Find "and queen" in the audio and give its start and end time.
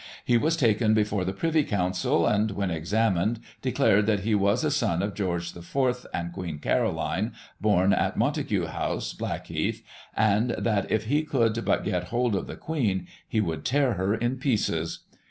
6.11-6.57